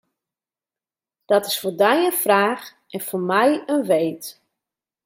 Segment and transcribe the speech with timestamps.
[1.29, 2.65] Dat is foar dy in fraach
[2.95, 4.25] en foar my in weet.